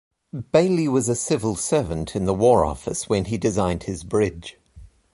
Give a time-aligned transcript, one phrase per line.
[0.51, 4.57] Bailey was a civil servant in the War Office when he designed his bridge.